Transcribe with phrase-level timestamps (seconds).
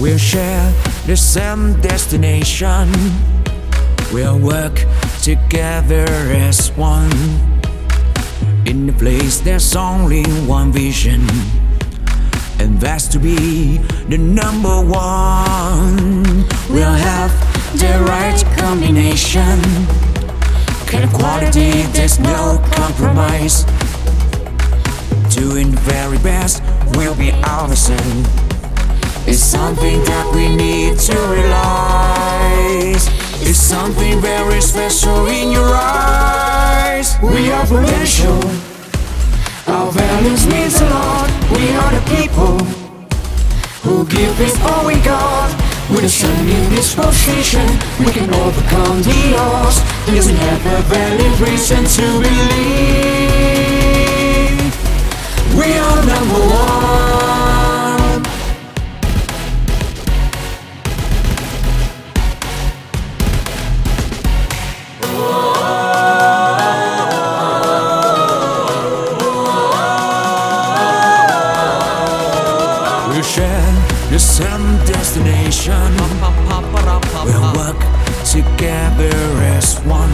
[0.00, 0.72] We'll share
[1.06, 2.88] the same destination.
[4.12, 4.84] We'll work
[5.22, 7.10] together as one.
[8.64, 11.26] In the place there's only one vision,
[12.60, 13.78] and that's to be
[14.08, 16.46] the number one.
[16.70, 17.32] We'll have
[17.72, 19.58] the right combination,
[20.86, 23.64] kind of quality, there's no compromise.
[25.34, 26.62] Doing the very best
[26.94, 28.47] we'll be our mission.
[29.28, 33.04] It's something that we need to realize.
[33.44, 37.14] It's something very special in your eyes.
[37.20, 38.40] We are Prudential.
[39.68, 41.28] Our values means a lot.
[41.52, 42.56] We are the people
[43.84, 45.52] who give it all we got.
[45.90, 47.68] With a sunny disposition,
[48.00, 49.76] we can overcome the odds.
[50.06, 53.57] Doesn't have a valid reason to believe.
[74.18, 75.94] Same destination.
[77.24, 77.78] We'll work
[78.24, 79.14] together
[79.54, 80.12] as one.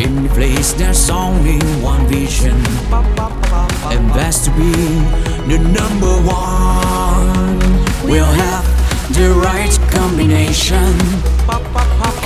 [0.00, 2.56] In place there's only one vision,
[3.92, 4.72] and that's to be
[5.46, 7.58] the number one.
[8.08, 8.64] We'll have
[9.14, 10.94] the right combination.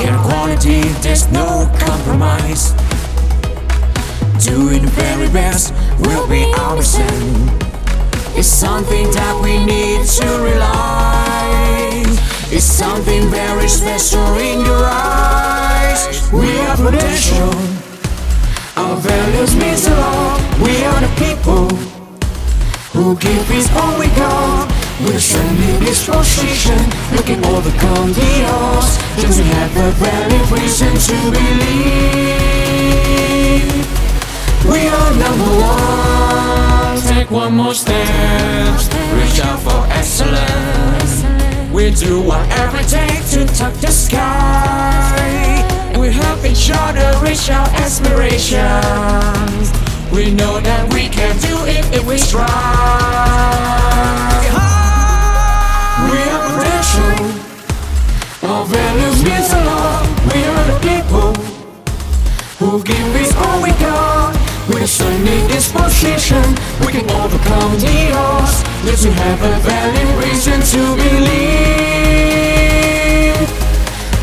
[0.07, 2.73] In quality, there's no compromise.
[4.45, 7.74] Doing the very best will be our mission.
[8.37, 12.19] It's something that we need to realize.
[12.51, 16.21] It's something very special in your eyes.
[16.33, 17.55] We are Prudential.
[18.77, 20.43] Our values means a lot.
[20.59, 21.71] We are the people
[22.91, 24.67] who give it all we got.
[25.05, 26.79] A friendly disposition,
[27.13, 28.99] we can overcome the odds.
[29.23, 32.75] Doesn't have a valid reason to believe.
[34.67, 35.64] We are number one.
[37.25, 37.97] Take one more step.
[39.15, 41.25] Reach out for excellence.
[41.73, 45.65] We do whatever it takes to touch the sky.
[45.89, 49.73] And we help each other reach our aspirations.
[50.13, 52.45] We know that we can do it if we strive.
[56.11, 57.25] We are Prudential.
[58.51, 60.05] Our values means a lot.
[60.29, 61.33] We are the people
[62.59, 64.34] who give it all we got.
[64.67, 66.43] With a sunny disposition,
[66.81, 68.65] we can overcome the odds.
[68.83, 71.45] Yes, we have a valid reason to believe.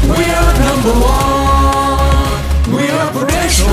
[0.09, 2.41] We are number one.
[2.74, 3.69] We are Prudential.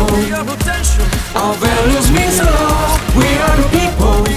[1.40, 3.00] Our values means a lot.
[3.16, 4.28] We are the people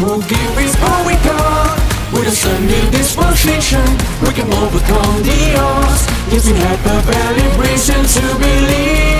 [0.00, 1.76] who give it all we got.
[2.14, 3.84] With a sunny disposition,
[4.24, 6.08] we can overcome the odds.
[6.32, 9.19] Yes, we have a valid reason to believe.